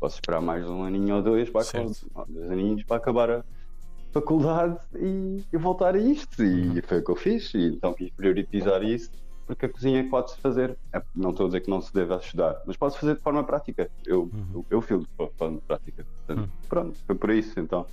posso 0.00 0.16
esperar 0.16 0.40
mais 0.40 0.68
um 0.68 0.82
aninho 0.82 1.16
ou 1.16 1.22
dois 1.22 1.50
para 1.50 1.62
acabar, 1.62 2.26
dois 2.28 2.50
aninhos 2.50 2.82
para 2.84 2.96
acabar 2.96 3.30
a 3.30 3.44
faculdade 4.12 4.78
e, 4.94 5.44
e 5.52 5.56
voltar 5.56 5.94
a 5.94 5.98
isto. 5.98 6.42
E 6.42 6.68
uhum. 6.68 6.82
foi 6.82 6.98
o 6.98 7.04
que 7.04 7.10
eu 7.10 7.16
fiz, 7.16 7.52
e 7.54 7.66
então 7.68 7.92
quis 7.92 8.10
priorizar 8.10 8.82
isso 8.82 9.10
porque 9.46 9.66
a 9.66 9.68
cozinha 9.68 10.08
pode-se 10.08 10.38
fazer, 10.38 10.76
é, 10.92 11.02
não 11.14 11.30
estou 11.30 11.46
a 11.46 11.48
dizer 11.48 11.60
que 11.60 11.70
não 11.70 11.80
se 11.80 11.92
deve 11.92 12.14
estudar, 12.16 12.62
mas 12.66 12.76
pode-se 12.76 12.98
fazer 12.98 13.16
de 13.16 13.20
forma 13.20 13.44
prática. 13.44 13.90
Eu, 14.06 14.22
uhum. 14.22 14.46
eu, 14.54 14.66
eu 14.70 14.80
filo 14.80 15.02
de 15.02 15.30
forma 15.36 15.60
prática. 15.66 16.04
Portanto, 16.04 16.46
uhum. 16.46 16.68
Pronto, 16.68 16.98
foi 17.06 17.14
por 17.14 17.30
isso 17.30 17.58
então. 17.60 17.86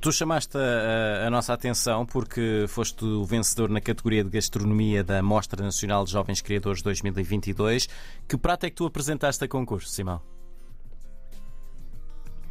Tu 0.00 0.12
chamaste 0.12 0.56
a, 0.56 1.26
a, 1.26 1.30
nossa 1.30 1.52
atenção 1.52 2.06
porque 2.06 2.66
foste 2.68 3.04
o 3.04 3.24
vencedor 3.24 3.68
na 3.68 3.80
categoria 3.80 4.22
de 4.22 4.30
gastronomia 4.30 5.02
da 5.02 5.20
Mostra 5.20 5.60
Nacional 5.64 6.04
de 6.04 6.12
Jovens 6.12 6.40
Criadores 6.40 6.82
2022. 6.82 7.88
Que 8.28 8.36
prato 8.36 8.64
é 8.64 8.70
que 8.70 8.76
tu 8.76 8.86
apresentaste 8.86 9.44
a 9.44 9.48
concurso, 9.48 9.88
Simão? 9.88 10.22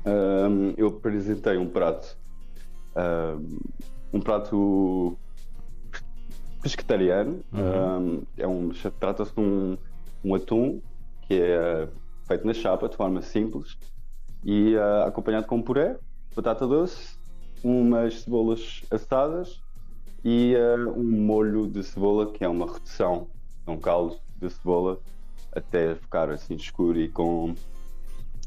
Um, 0.05 0.73
eu 0.77 0.87
apresentei 0.87 1.57
um 1.57 1.69
prato, 1.69 2.17
um, 2.95 3.59
um 4.17 4.19
prato 4.19 5.17
pescetariano. 6.75 7.39
Uhum. 7.53 8.23
é 8.37 8.47
um, 8.47 8.71
Trata-se 8.99 9.33
de 9.33 9.39
um, 9.39 9.77
um 10.23 10.35
atum 10.35 10.81
que 11.27 11.35
é 11.35 11.87
feito 12.27 12.45
na 12.45 12.53
chapa 12.53 12.89
de 12.89 12.95
forma 12.95 13.21
simples 13.21 13.77
e 14.43 14.75
uh, 14.75 15.07
acompanhado 15.07 15.47
com 15.47 15.61
puré, 15.61 15.97
batata 16.35 16.67
doce, 16.67 17.17
umas 17.63 18.21
cebolas 18.21 18.81
assadas 18.91 19.61
e 20.23 20.55
uh, 20.55 20.89
um 20.97 21.03
molho 21.03 21.67
de 21.67 21.83
cebola 21.83 22.31
que 22.31 22.43
é 22.43 22.47
uma 22.47 22.71
redução, 22.71 23.27
um 23.67 23.77
caldo 23.77 24.17
de 24.37 24.49
cebola 24.49 24.99
até 25.53 25.95
ficar 25.95 26.29
assim 26.29 26.55
escuro 26.55 26.99
e 26.99 27.09
com 27.09 27.55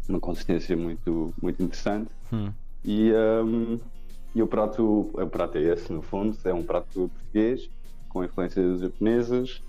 uma 0.08 0.20
consistência 0.20 0.76
muito, 0.76 1.34
muito 1.40 1.62
interessante. 1.62 2.10
Hum. 2.32 2.52
E, 2.84 3.12
um, 3.44 3.78
e 4.34 4.42
o 4.42 4.46
prato, 4.46 5.10
o 5.12 5.26
prato 5.26 5.58
é 5.58 5.62
esse, 5.62 5.92
no 5.92 6.02
fundo, 6.02 6.36
é 6.44 6.54
um 6.54 6.62
prato 6.62 7.10
português 7.14 7.68
com 8.10 8.22
influências 8.22 8.80
japonesas, 8.80 9.62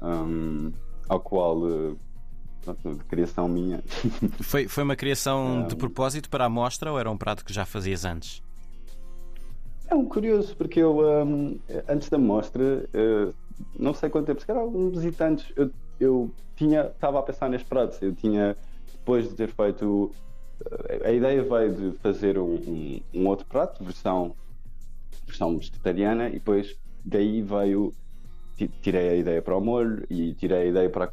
um, 0.00 0.70
ao 1.08 1.18
qual 1.18 1.62
pronto, 2.74 2.94
de 2.98 3.04
criação 3.04 3.48
minha. 3.48 3.82
Foi, 4.40 4.68
foi 4.68 4.84
uma 4.84 4.96
criação 4.96 5.66
de 5.66 5.74
propósito 5.74 6.28
para 6.28 6.44
a 6.44 6.48
mostra 6.48 6.92
ou 6.92 6.98
era 6.98 7.10
um 7.10 7.16
prato 7.16 7.44
que 7.44 7.52
já 7.52 7.64
fazias 7.64 8.04
antes? 8.04 8.42
É 9.88 9.94
um 9.94 10.04
curioso, 10.04 10.54
porque 10.56 10.80
eu 10.80 11.00
um, 11.00 11.58
antes 11.88 12.10
da 12.10 12.18
mostra, 12.18 12.84
uh, 12.94 13.34
não 13.78 13.94
sei 13.94 14.10
quanto 14.10 14.26
tempo, 14.26 14.40
se 14.40 14.46
calhar 14.46 14.62
alguns 14.62 14.94
visitantes, 14.96 15.50
eu, 15.56 15.70
eu 15.98 16.30
tinha, 16.56 16.82
estava 16.82 17.18
a 17.18 17.22
pensar 17.22 17.48
neste 17.48 17.66
prato, 17.66 17.96
eu 18.04 18.14
tinha, 18.14 18.54
depois 18.92 19.28
de 19.28 19.34
ter 19.34 19.48
feito, 19.48 20.12
uh, 20.60 21.06
a 21.06 21.10
ideia 21.10 21.42
veio 21.42 21.74
de 21.74 21.98
fazer 21.98 22.38
um, 22.38 22.54
um, 22.54 23.00
um 23.14 23.26
outro 23.26 23.46
prato, 23.46 23.82
versão, 23.82 24.34
versão 25.26 25.56
vegetariana, 25.56 26.28
e 26.28 26.32
depois 26.32 26.76
daí 27.08 27.42
veio, 27.42 27.92
tirei 28.82 29.08
a 29.08 29.16
ideia 29.16 29.42
para 29.42 29.56
o 29.56 29.60
molho 29.60 30.04
e 30.10 30.34
tirei 30.34 30.62
a 30.62 30.66
ideia 30.66 30.90
para 30.90 31.10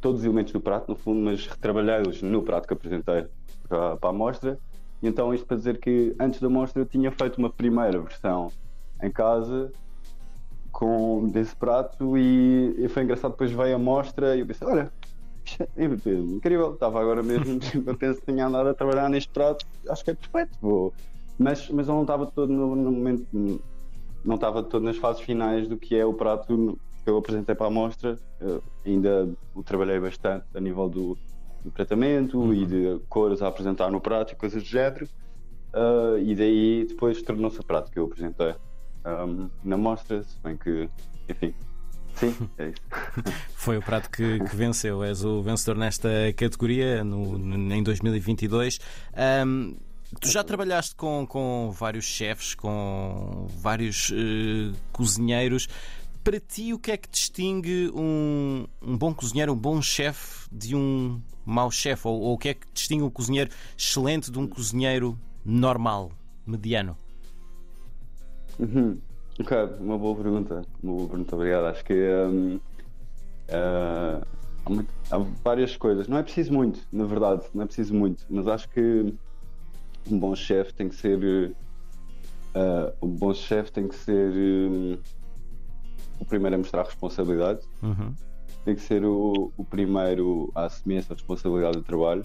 todos 0.00 0.20
os 0.20 0.26
elementos 0.26 0.52
do 0.52 0.60
prato, 0.60 0.90
no 0.90 0.96
fundo, 0.96 1.20
mas 1.20 1.46
retrabalhei-os 1.46 2.22
no 2.22 2.42
prato 2.42 2.66
que 2.66 2.74
apresentei 2.74 3.26
para, 3.68 3.96
para 3.96 4.10
a 4.10 4.12
mostra. 4.12 4.58
E 5.02 5.06
então, 5.06 5.32
isto 5.34 5.46
para 5.46 5.56
dizer 5.56 5.78
que 5.78 6.14
antes 6.18 6.40
da 6.40 6.48
mostra 6.48 6.82
eu 6.82 6.86
tinha 6.86 7.10
feito 7.10 7.38
uma 7.38 7.50
primeira 7.50 7.98
versão 8.00 8.50
em 9.02 9.10
casa 9.10 9.72
com 10.72 11.28
desse 11.28 11.54
prato 11.54 12.16
e, 12.16 12.74
e 12.78 12.88
foi 12.88 13.04
engraçado. 13.04 13.32
Depois 13.32 13.50
veio 13.50 13.76
a 13.76 13.78
mostra 13.78 14.36
e 14.36 14.40
eu 14.40 14.46
pensei: 14.46 14.66
olha, 14.66 14.92
é 15.76 15.84
incrível, 15.84 16.74
estava 16.74 17.00
agora 17.00 17.22
mesmo, 17.22 17.60
eu 17.86 17.96
penso 17.96 18.20
que 18.20 18.32
tinha 18.32 18.46
andado 18.46 18.68
a 18.68 18.74
trabalhar 18.74 19.08
neste 19.08 19.30
prato, 19.30 19.66
acho 19.88 20.04
que 20.04 20.10
é 20.10 20.14
perfeito, 20.14 20.58
vou. 20.60 20.92
Mas, 21.38 21.68
mas 21.70 21.88
eu 21.88 21.94
não 21.94 22.02
estava 22.02 22.26
todo 22.26 22.52
no, 22.52 22.74
no 22.76 22.92
momento 22.92 23.26
não 24.24 24.36
estava 24.36 24.62
todo 24.62 24.82
nas 24.82 24.96
fases 24.96 25.22
finais 25.22 25.68
do 25.68 25.76
que 25.76 25.96
é 25.96 26.04
o 26.04 26.14
prato 26.14 26.78
que 27.02 27.10
eu 27.10 27.16
apresentei 27.16 27.54
para 27.54 27.66
a 27.66 27.70
mostra. 27.70 28.18
Eu 28.40 28.62
ainda 28.84 29.28
o 29.54 29.62
trabalhei 29.62 30.00
bastante 30.00 30.46
a 30.54 30.60
nível 30.60 30.88
do, 30.88 31.18
do 31.62 31.70
tratamento 31.70 32.38
uhum. 32.38 32.54
e 32.54 32.66
de 32.66 33.00
cores 33.08 33.42
a 33.42 33.48
apresentar 33.48 33.90
no 33.90 34.00
prato 34.00 34.32
e 34.32 34.36
coisas 34.36 34.62
do 34.62 34.68
género. 34.68 35.06
Uh, 35.74 36.18
e 36.18 36.34
daí 36.34 36.86
depois 36.88 37.20
tornou-se 37.20 37.58
o 37.60 37.64
prato 37.64 37.90
que 37.90 37.98
eu 37.98 38.04
apresentei 38.04 38.54
um, 39.04 39.50
na 39.62 39.76
mostra, 39.76 40.22
se 40.22 40.38
bem 40.40 40.56
que, 40.56 40.88
enfim, 41.28 41.52
Sim, 42.14 42.48
é 42.58 42.68
isso. 42.68 42.82
Foi 43.54 43.76
o 43.76 43.82
prato 43.82 44.08
que, 44.10 44.38
que, 44.38 44.56
venceu. 44.56 45.02
És 45.02 45.24
o 45.24 45.42
vencedor 45.42 45.76
nesta 45.76 46.08
categoria 46.36 47.02
no, 47.02 47.36
no 47.38 47.74
em 47.74 47.82
2022. 47.82 48.78
Um, 49.44 49.74
Tu 50.20 50.28
já 50.30 50.44
trabalhaste 50.44 50.94
com, 50.94 51.26
com 51.26 51.70
vários 51.72 52.04
chefes, 52.04 52.54
com 52.54 53.46
vários 53.56 54.10
uh, 54.10 54.74
cozinheiros. 54.92 55.68
Para 56.22 56.40
ti, 56.40 56.72
o 56.72 56.78
que 56.78 56.92
é 56.92 56.96
que 56.96 57.08
distingue 57.08 57.90
um, 57.94 58.66
um 58.80 58.96
bom 58.96 59.12
cozinheiro, 59.12 59.52
um 59.52 59.56
bom 59.56 59.82
chefe, 59.82 60.48
de 60.50 60.74
um 60.74 61.20
mau 61.44 61.70
chefe? 61.70 62.06
Ou, 62.06 62.20
ou 62.20 62.34
o 62.34 62.38
que 62.38 62.50
é 62.50 62.54
que 62.54 62.66
distingue 62.72 63.02
um 63.02 63.10
cozinheiro 63.10 63.50
excelente 63.76 64.30
de 64.30 64.38
um 64.38 64.46
cozinheiro 64.46 65.18
normal, 65.44 66.12
mediano? 66.46 66.96
Uhum. 68.58 68.98
Ok, 69.40 69.56
uma 69.80 69.98
boa 69.98 70.14
pergunta. 70.16 70.62
Uma 70.82 70.94
boa 70.94 71.08
pergunta, 71.08 71.34
obrigado. 71.34 71.64
Acho 71.66 71.84
que 71.84 71.92
um, 71.92 72.56
uh, 72.56 72.60
eh, 73.48 74.22
há, 74.64 74.70
muito, 74.70 74.94
há 75.10 75.18
várias 75.42 75.76
coisas. 75.76 76.06
Não 76.06 76.18
é 76.18 76.22
preciso 76.22 76.52
muito, 76.52 76.80
na 76.92 77.04
verdade, 77.04 77.44
não 77.52 77.64
é 77.64 77.66
preciso 77.66 77.94
muito, 77.94 78.24
mas 78.30 78.46
acho 78.46 78.68
que 78.68 79.12
um 80.10 80.18
bom 80.18 80.34
chefe 80.34 80.72
tem 80.74 80.88
que 80.88 80.94
ser. 80.94 81.54
Uh, 82.54 82.94
o 83.00 83.06
bom 83.06 83.34
chefe 83.34 83.72
tem 83.72 83.88
que 83.88 83.96
ser 83.96 84.30
um, 84.30 84.96
o 86.20 86.24
primeiro 86.24 86.54
a 86.54 86.58
mostrar 86.58 86.84
responsabilidade, 86.84 87.66
uhum. 87.82 88.14
tem 88.64 88.74
que 88.74 88.80
ser 88.80 89.04
o, 89.04 89.52
o 89.56 89.64
primeiro 89.64 90.52
a 90.54 90.66
assumir 90.66 90.96
essa 90.96 91.14
responsabilidade 91.14 91.78
do 91.78 91.82
trabalho. 91.82 92.24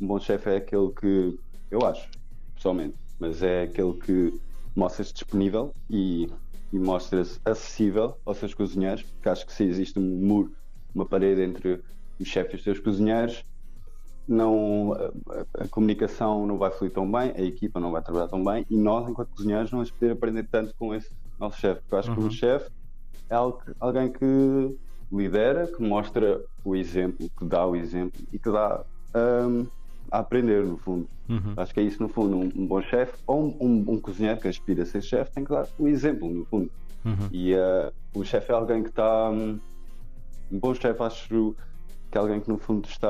Um 0.00 0.06
bom 0.06 0.20
chefe 0.20 0.50
é 0.50 0.56
aquele 0.56 0.90
que, 0.92 1.38
eu 1.70 1.80
acho, 1.84 2.08
pessoalmente, 2.54 2.94
mas 3.18 3.42
é 3.42 3.62
aquele 3.62 3.94
que 3.94 4.40
mostra-se 4.76 5.12
disponível 5.12 5.74
e, 5.90 6.28
e 6.72 6.78
mostra-se 6.78 7.40
acessível 7.44 8.16
aos 8.24 8.38
seus 8.38 8.54
cozinheiros, 8.54 9.02
porque 9.02 9.28
acho 9.28 9.46
que 9.46 9.52
se 9.52 9.64
existe 9.64 9.98
um 9.98 10.02
muro, 10.02 10.52
uma 10.94 11.06
parede 11.06 11.42
entre 11.42 11.82
os 12.20 12.28
chefes 12.28 12.52
e 12.52 12.56
os 12.56 12.62
seus 12.62 12.80
cozinheiros, 12.80 13.44
não, 14.26 14.92
a, 14.92 15.64
a, 15.64 15.68
comunicação 15.68 16.46
não 16.46 16.56
vai 16.56 16.70
fluir 16.70 16.92
tão 16.92 17.10
bem, 17.10 17.32
a 17.36 17.42
equipa 17.42 17.78
não 17.78 17.90
vai 17.90 18.02
trabalhar 18.02 18.28
tão 18.28 18.42
bem 18.42 18.64
e 18.70 18.76
nós, 18.76 19.08
enquanto 19.08 19.28
cozinheiros, 19.30 19.70
não 19.70 19.78
vamos 19.78 19.90
poder 19.90 20.12
aprender 20.12 20.48
tanto 20.50 20.74
com 20.78 20.94
esse 20.94 21.10
nosso 21.38 21.60
chefe. 21.60 21.80
Porque 21.82 21.94
eu 21.94 21.98
acho 21.98 22.10
uhum. 22.10 22.16
que 22.16 22.22
o 22.22 22.30
chefe 22.30 22.70
é 23.28 23.34
alguém 23.78 24.10
que 24.10 24.76
lidera, 25.12 25.66
que 25.66 25.82
mostra 25.82 26.42
o 26.64 26.74
exemplo, 26.74 27.28
que 27.38 27.44
dá 27.44 27.66
o 27.66 27.76
exemplo 27.76 28.20
e 28.32 28.38
que 28.38 28.50
dá 28.50 28.82
um, 29.14 29.66
a 30.10 30.18
aprender, 30.18 30.64
no 30.64 30.76
fundo. 30.76 31.06
Uhum. 31.28 31.54
Acho 31.56 31.74
que 31.74 31.80
é 31.80 31.82
isso, 31.82 32.02
no 32.02 32.08
fundo. 32.08 32.36
Um, 32.36 32.52
um 32.56 32.66
bom 32.66 32.82
chefe 32.82 33.14
ou 33.26 33.44
um, 33.44 33.56
um, 33.60 33.84
um, 33.92 34.00
cozinheiro 34.00 34.40
que 34.40 34.48
aspira 34.48 34.82
a 34.82 34.86
ser 34.86 35.02
chefe 35.02 35.32
tem 35.32 35.44
que 35.44 35.50
dar 35.50 35.66
o 35.78 35.88
exemplo, 35.88 36.28
no 36.28 36.44
fundo. 36.46 36.70
Uhum. 37.04 37.28
E 37.32 37.54
uh, 37.54 37.92
o 38.14 38.24
chefe 38.24 38.50
é 38.50 38.54
alguém 38.54 38.82
que 38.82 38.90
está. 38.90 39.30
Um, 39.30 39.60
um 40.50 40.58
bom 40.58 40.74
chefe, 40.74 41.02
acho 41.02 41.54
que 42.10 42.18
é 42.18 42.20
alguém 42.20 42.40
que, 42.40 42.48
no 42.48 42.58
fundo, 42.58 42.88
está. 42.88 43.08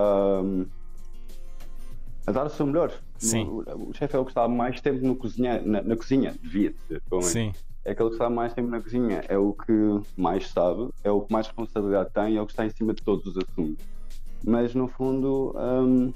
Um, 2.26 2.30
a 2.30 2.32
dar 2.32 2.46
o 2.46 2.50
seu 2.50 2.66
melhor. 2.66 2.92
Sim. 3.18 3.44
O, 3.44 3.88
o 3.90 3.94
chefe 3.94 4.16
é 4.16 4.18
o 4.18 4.24
que 4.24 4.30
está 4.30 4.48
mais 4.48 4.80
tempo 4.80 5.04
no 5.06 5.16
cozinha, 5.16 5.60
na, 5.62 5.82
na 5.82 5.96
cozinha, 5.96 6.34
devia 6.42 6.74
ser, 6.88 7.02
Sim. 7.22 7.52
É 7.84 7.92
aquele 7.92 8.08
que 8.08 8.14
está 8.14 8.30
mais 8.30 8.54
tempo 8.54 8.70
na 8.70 8.80
cozinha, 8.80 9.22
é 9.28 9.36
o 9.36 9.52
que 9.52 10.00
mais 10.16 10.48
sabe, 10.48 10.88
é 11.02 11.10
o 11.10 11.20
que 11.20 11.32
mais 11.32 11.46
responsabilidade 11.46 12.10
tem, 12.14 12.36
é 12.36 12.40
o 12.40 12.46
que 12.46 12.52
está 12.52 12.64
em 12.64 12.70
cima 12.70 12.94
de 12.94 13.02
todos 13.02 13.26
os 13.26 13.36
assuntos. 13.36 13.84
Mas 14.42 14.74
no 14.74 14.88
fundo, 14.88 15.54
hum, 15.56 16.12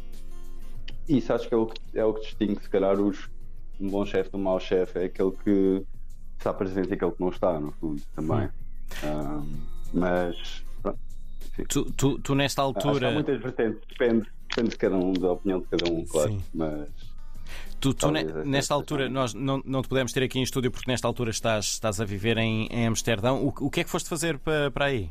isso 1.07 1.33
acho 1.33 1.47
que 1.47 1.55
é 1.55 1.57
o 1.57 1.67
que, 1.67 1.81
é 1.95 2.05
o 2.05 2.15
que 2.15 2.21
distingue, 2.23 2.63
se 2.63 2.71
calhar, 2.71 2.99
os, 2.99 3.29
um 3.79 3.89
bom 3.89 4.05
chefe 4.07 4.31
do 4.31 4.39
mau 4.39 4.59
chefe, 4.59 4.99
é 4.99 5.05
aquele 5.05 5.33
que 5.33 5.85
está 6.39 6.55
presente 6.55 6.89
e 6.89 6.95
aquele 6.95 7.11
que 7.11 7.21
não 7.21 7.29
está, 7.29 7.61
no 7.61 7.71
fundo, 7.73 8.01
também. 8.15 8.49
Hum, 9.05 9.47
mas, 9.93 10.65
pronto. 10.83 10.99
Tu, 11.69 11.85
tu, 11.93 12.19
tu, 12.21 12.35
nesta 12.35 12.63
altura. 12.63 13.09
há 13.09 13.13
muitas 13.13 13.39
vertentes, 13.43 13.83
depende 13.89 14.27
depende 14.49 14.71
de 14.71 14.77
cada 14.77 14.97
um, 14.97 15.13
da 15.13 15.33
opinião 15.33 15.61
de 15.61 15.67
cada 15.67 15.91
um, 15.91 16.05
claro. 16.05 16.31
Sim. 16.31 16.43
Mas. 16.55 16.89
Tu, 17.81 17.95
tu 17.95 18.11
nesta 18.11 18.75
altura, 18.75 19.09
nós 19.09 19.33
não, 19.35 19.63
não 19.65 19.83
te 19.83 19.89
podemos 19.89 20.13
ter 20.13 20.23
aqui 20.23 20.39
em 20.39 20.43
estúdio 20.43 20.71
porque 20.71 20.91
nesta 20.91 21.07
altura 21.07 21.31
estás, 21.31 21.67
estás 21.67 22.01
a 22.01 22.05
viver 22.05 22.37
em, 22.37 22.67
em 22.67 22.87
Amsterdão. 22.87 23.45
O, 23.45 23.67
o 23.67 23.71
que 23.71 23.81
é 23.81 23.85
que 23.85 23.91
foste 23.91 24.09
fazer 24.09 24.39
para, 24.39 24.71
para 24.71 24.87
aí? 24.87 25.11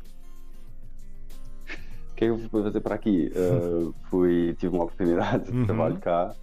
que 2.17 2.25
é 2.25 2.27
que 2.27 2.32
eu 2.34 2.38
vou 2.38 2.63
fazer 2.63 2.82
para 2.82 2.96
aqui? 2.96 3.32
Uh, 3.38 3.94
fui, 4.10 4.56
tive 4.56 4.75
uma 4.75 4.86
oportunidade 4.86 5.46
de 5.46 5.58
Uhum. 5.58 5.65
trabalho 5.65 5.98
cá. 6.00 6.36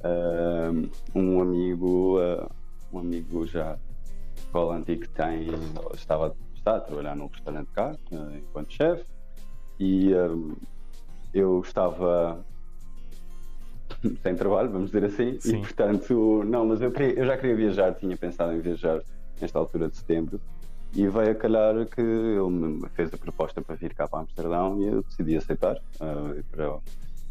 Uh, 0.00 0.90
um 1.14 1.40
amigo, 1.40 2.20
uh, 2.20 2.48
um 2.92 2.98
amigo 2.98 3.46
já 3.46 3.78
escola 4.36 4.76
antiga 4.76 5.06
que 5.06 5.12
tem, 5.14 5.48
estava, 5.94 6.36
está 6.54 6.76
a 6.76 6.80
trabalhar 6.80 7.16
num 7.16 7.26
restaurante 7.26 7.70
cá, 7.72 7.96
uh, 8.12 8.36
enquanto 8.36 8.72
chefe, 8.72 9.04
e 9.80 10.14
um, 10.14 10.54
eu 11.34 11.60
estava 11.60 12.44
sem 14.22 14.34
trabalho, 14.36 14.70
vamos 14.70 14.90
dizer 14.90 15.04
assim, 15.04 15.38
Sim. 15.40 15.56
e 15.56 15.60
portanto, 15.60 16.42
não, 16.46 16.66
mas 16.66 16.80
eu, 16.80 16.90
queria- 16.90 17.14
eu 17.18 17.26
já 17.26 17.36
queria 17.36 17.56
viajar, 17.56 17.94
tinha 17.94 18.16
pensado 18.16 18.52
em 18.52 18.60
viajar 18.60 19.00
nesta 19.40 19.58
altura 19.58 19.88
de 19.88 19.96
setembro. 19.96 20.40
E 20.96 21.08
veio 21.08 21.32
a 21.32 21.34
calhar 21.34 21.74
que 21.86 22.00
ele 22.00 22.48
me 22.50 22.88
fez 22.90 23.12
a 23.12 23.18
proposta 23.18 23.60
para 23.60 23.74
vir 23.74 23.92
cá 23.94 24.06
para 24.06 24.20
Amsterdão 24.20 24.80
e 24.80 24.86
eu 24.86 25.02
decidi 25.02 25.36
aceitar 25.36 25.74
uh, 25.76 26.44
para 26.52 26.70
o 26.70 26.82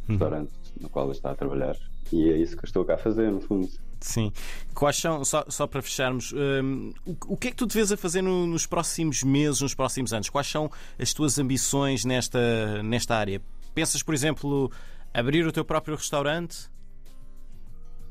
restaurante 0.10 0.52
no 0.82 0.90
qual 0.90 1.06
ele 1.06 1.14
está 1.14 1.32
a 1.32 1.36
trabalhar. 1.36 1.78
E 2.12 2.30
é 2.30 2.38
isso 2.38 2.58
que 2.58 2.66
eu 2.66 2.68
estou 2.68 2.84
cá 2.84 2.96
a 2.96 2.98
fazer, 2.98 3.32
no 3.32 3.40
fundo. 3.40 3.70
Sim. 4.02 4.34
Quais 4.76 4.98
são, 4.98 5.24
só, 5.24 5.46
só 5.48 5.66
para 5.66 5.82
fecharmos, 5.82 6.34
hum, 6.34 6.92
o, 7.06 7.16
o 7.36 7.38
que 7.38 7.48
é 7.48 7.52
que 7.52 7.56
tu 7.56 7.66
te 7.66 7.76
vês 7.76 7.90
a 7.90 7.96
fazer 7.96 8.22
no- 8.22 8.46
nos 8.46 8.66
próximos 8.66 9.24
meses, 9.24 9.62
nos 9.62 9.74
próximos 9.74 10.12
anos? 10.12 10.30
Quais 10.30 10.48
são 10.48 10.70
as 11.00 11.14
tuas 11.14 11.40
ambições 11.40 12.04
nesta, 12.04 12.84
nesta 12.84 13.16
área? 13.16 13.42
Pensas, 13.74 14.04
por 14.04 14.14
exemplo, 14.14 14.72
abrir 15.14 15.46
o 15.46 15.52
teu 15.52 15.66
próprio 15.66 15.96
restaurante? 15.96 16.70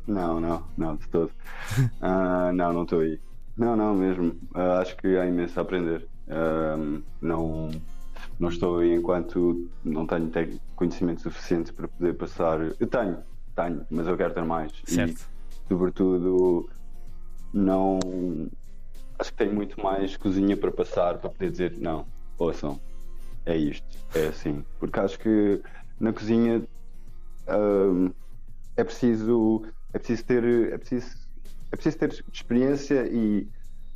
Não, 0.07 0.41
não, 0.41 0.65
não, 0.77 0.97
de 0.97 1.09
todo. 1.09 1.31
Ah, 2.01 2.51
não, 2.53 2.73
não 2.73 2.83
estou 2.83 3.01
aí. 3.01 3.21
Não, 3.57 3.77
não, 3.77 3.95
mesmo. 3.95 4.37
Ah, 4.55 4.79
acho 4.81 4.97
que 4.97 5.17
há 5.17 5.27
imenso 5.27 5.59
a 5.59 5.63
aprender. 5.63 6.07
Ah, 6.29 6.77
não, 7.21 7.71
não 8.39 8.49
estou 8.49 8.79
aí 8.79 8.93
enquanto 8.93 9.71
não 9.85 10.07
tenho 10.07 10.31
conhecimento 10.75 11.23
suficiente 11.23 11.73
para 11.73 11.87
poder 11.87 12.15
passar. 12.15 12.61
Eu 12.81 12.87
tenho, 12.87 13.19
tenho, 13.55 13.87
mas 13.91 14.07
eu 14.09 14.17
quero 14.17 14.35
ter 14.35 14.45
mais. 14.45 14.73
E, 14.89 14.95
Certo. 14.95 15.29
sobretudo, 15.69 16.69
não. 17.53 18.01
Acho 19.19 19.31
que 19.31 19.39
tenho 19.39 19.55
muito 19.55 19.81
mais 19.81 20.17
cozinha 20.17 20.57
para 20.57 20.73
passar 20.73 21.19
para 21.19 21.31
poder 21.31 21.51
dizer: 21.53 21.79
não, 21.79 22.05
ouçam, 22.37 22.81
é 23.47 23.57
isto, 23.57 23.87
é 24.15 24.29
assim. 24.29 24.65
Porque 24.79 25.01
acho 25.01 25.19
que 25.19 25.61
na 26.01 26.13
cozinha 26.13 26.63
hum, 27.49 28.11
é 28.77 28.85
preciso 28.85 29.63
é 29.93 29.99
preciso 29.99 30.25
ter 30.25 30.45
é 30.73 30.79
preciso 30.79 31.17
é 31.71 31.77
preciso 31.77 31.99
ter 31.99 32.25
experiência 32.33 33.07
e 33.07 33.47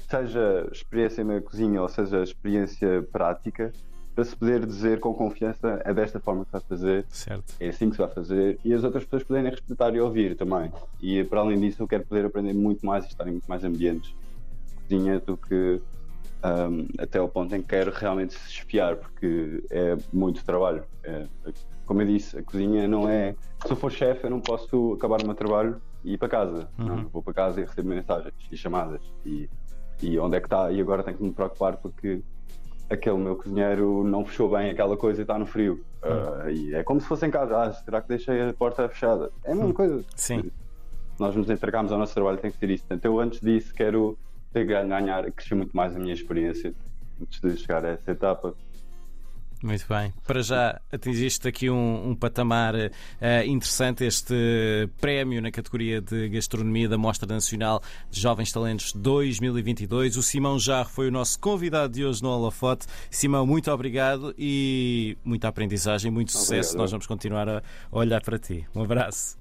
seja 0.08 0.68
experiência 0.72 1.24
na 1.24 1.40
cozinha 1.40 1.82
ou 1.82 1.88
seja 1.88 2.22
experiência 2.22 3.02
prática 3.10 3.72
para 4.14 4.24
se 4.24 4.34
poder 4.34 4.64
dizer 4.64 5.00
com 5.00 5.12
confiança 5.12 5.82
é 5.84 5.92
desta 5.92 6.18
forma 6.20 6.44
que 6.44 6.50
se 6.50 6.52
vai 6.52 6.62
fazer 6.68 7.06
Certo. 7.08 7.54
é 7.60 7.68
assim 7.68 7.90
que 7.90 7.96
se 7.96 8.02
vai 8.02 8.10
fazer 8.10 8.58
e 8.64 8.72
as 8.72 8.84
outras 8.84 9.04
pessoas 9.04 9.24
poderem 9.24 9.50
respeitar 9.50 9.94
e 9.94 10.00
ouvir 10.00 10.36
também 10.36 10.72
e 11.00 11.24
para 11.24 11.40
além 11.40 11.58
disso 11.60 11.82
eu 11.82 11.88
quero 11.88 12.06
poder 12.06 12.24
aprender 12.24 12.52
muito 12.54 12.84
mais 12.86 13.04
e 13.04 13.08
estar 13.08 13.26
em 13.26 13.32
muito 13.32 13.46
mais 13.46 13.64
ambientes 13.64 14.14
de 14.68 14.74
cozinha 14.82 15.20
do 15.20 15.36
que 15.36 15.80
hum, 16.68 16.88
até 16.98 17.18
ao 17.18 17.28
ponto 17.28 17.54
em 17.54 17.62
que 17.62 17.68
quero 17.68 17.90
realmente 17.90 18.34
se 18.34 18.48
espiar 18.48 18.96
porque 18.96 19.62
é 19.70 19.96
muito 20.12 20.44
trabalho 20.44 20.84
É- 21.04 21.26
como 21.84 22.02
eu 22.02 22.06
disse, 22.06 22.36
a 22.38 22.42
cozinha 22.42 22.88
não 22.88 23.08
é 23.08 23.34
se 23.64 23.72
eu 23.72 23.76
for 23.76 23.92
chefe 23.92 24.24
eu 24.26 24.30
não 24.30 24.40
posso 24.40 24.94
acabar 24.94 25.22
o 25.22 25.26
meu 25.26 25.34
trabalho 25.34 25.80
e 26.04 26.14
ir 26.14 26.18
para 26.18 26.28
casa 26.28 26.68
não, 26.78 26.98
eu 27.02 27.08
vou 27.08 27.22
para 27.22 27.34
casa 27.34 27.60
e 27.60 27.64
recebo 27.64 27.88
mensagens 27.88 28.34
e 28.50 28.56
chamadas 28.56 29.00
e, 29.24 29.48
e 30.02 30.18
onde 30.18 30.36
é 30.36 30.40
que 30.40 30.46
está 30.46 30.70
e 30.72 30.80
agora 30.80 31.02
tenho 31.02 31.16
que 31.16 31.22
me 31.22 31.32
preocupar 31.32 31.76
porque 31.76 32.22
aquele 32.88 33.16
meu 33.18 33.36
cozinheiro 33.36 34.04
não 34.04 34.24
fechou 34.24 34.48
bem 34.50 34.70
aquela 34.70 34.96
coisa 34.96 35.20
e 35.20 35.22
está 35.22 35.36
no 35.38 35.46
frio. 35.46 35.84
Ah, 36.02 36.50
e 36.50 36.72
é 36.74 36.84
como 36.84 37.00
se 37.00 37.06
fosse 37.08 37.26
em 37.26 37.30
casa. 37.30 37.56
Ah, 37.60 37.72
será 37.72 38.00
que 38.00 38.08
deixei 38.08 38.40
a 38.48 38.52
porta 38.54 38.88
fechada? 38.88 39.30
É 39.44 39.50
a 39.50 39.54
mesma 39.56 39.74
coisa. 39.74 40.04
Sim. 40.14 40.50
Nós 41.18 41.34
nos 41.34 41.50
entregarmos 41.50 41.90
ao 41.90 41.98
nosso 41.98 42.14
trabalho, 42.14 42.38
tem 42.38 42.50
que 42.50 42.58
ser 42.58 42.70
isso. 42.70 42.84
Portanto, 42.84 43.04
eu 43.06 43.18
antes 43.18 43.40
disso 43.40 43.74
quero 43.74 44.16
ter 44.52 44.64
ganhar, 44.64 45.30
crescer 45.32 45.54
muito 45.54 45.76
mais 45.76 45.94
a 45.94 45.98
minha 45.98 46.14
experiência 46.14 46.74
antes 47.20 47.40
de 47.40 47.56
chegar 47.56 47.84
a 47.84 47.88
essa 47.88 48.10
etapa. 48.10 48.54
Muito 49.62 49.86
bem. 49.88 50.12
Para 50.26 50.42
já 50.42 50.80
atingiste 50.92 51.48
aqui 51.48 51.70
um, 51.70 52.10
um 52.10 52.14
patamar 52.14 52.74
eh, 52.74 53.46
interessante, 53.46 54.04
este 54.04 54.34
prémio 55.00 55.40
na 55.40 55.50
categoria 55.50 56.00
de 56.00 56.28
gastronomia 56.28 56.88
da 56.88 56.98
Mostra 56.98 57.32
Nacional 57.32 57.82
de 58.10 58.20
Jovens 58.20 58.52
Talentos 58.52 58.92
2022. 58.92 60.18
O 60.18 60.22
Simão 60.22 60.58
Jarro 60.58 60.90
foi 60.90 61.08
o 61.08 61.10
nosso 61.10 61.40
convidado 61.40 61.94
de 61.94 62.04
hoje 62.04 62.22
no 62.22 62.28
Holofote. 62.28 62.86
Simão, 63.10 63.46
muito 63.46 63.70
obrigado 63.70 64.34
e 64.38 65.16
muita 65.24 65.48
aprendizagem, 65.48 66.10
muito 66.10 66.32
sucesso. 66.32 66.70
Obrigado. 66.70 66.76
Nós 66.76 66.90
vamos 66.90 67.06
continuar 67.06 67.48
a 67.48 67.62
olhar 67.90 68.20
para 68.22 68.38
ti. 68.38 68.66
Um 68.74 68.82
abraço. 68.82 69.34